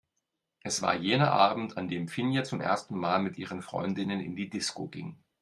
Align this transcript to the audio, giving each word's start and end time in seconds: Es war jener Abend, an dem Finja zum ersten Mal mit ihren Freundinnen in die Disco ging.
Es 0.63 0.81
war 0.81 0.95
jener 0.95 1.31
Abend, 1.31 1.77
an 1.77 1.87
dem 1.87 2.07
Finja 2.07 2.43
zum 2.43 2.59
ersten 2.59 2.97
Mal 2.97 3.21
mit 3.21 3.37
ihren 3.37 3.61
Freundinnen 3.61 4.19
in 4.19 4.35
die 4.35 4.49
Disco 4.49 4.87
ging. 4.87 5.19